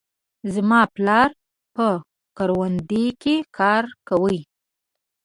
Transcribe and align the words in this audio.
زما 0.53 0.81
پلار 0.95 1.29
په 1.75 1.87
کروندې 2.37 3.05
کې 3.21 3.35
کار 3.57 3.83
کوي. 4.07 4.39